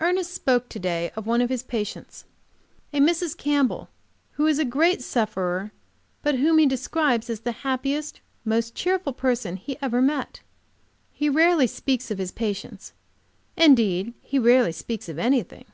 Ernest 0.00 0.34
spoke 0.34 0.68
to 0.68 0.80
day 0.80 1.12
of 1.14 1.28
one 1.28 1.40
of 1.40 1.48
his 1.48 1.62
patients, 1.62 2.24
a 2.92 2.98
Mrs. 2.98 3.36
Campbell, 3.36 3.88
who 4.32 4.48
is 4.48 4.58
a 4.58 4.64
great 4.64 5.00
sufferer, 5.00 5.70
but 6.22 6.34
whom 6.40 6.58
he 6.58 6.66
describes 6.66 7.30
as 7.30 7.42
the 7.42 7.52
happiest, 7.62 8.18
most 8.44 8.74
cheerful 8.74 9.12
person 9.12 9.54
he 9.54 9.78
ever 9.80 10.02
met. 10.02 10.40
He 11.12 11.28
rarely 11.28 11.68
speaks 11.68 12.10
of 12.10 12.18
his 12.18 12.32
patients. 12.32 12.94
Indeed, 13.56 14.12
he 14.22 14.40
rarely 14.40 14.72
speaks 14.72 15.08
of 15.08 15.20
anything. 15.20 15.66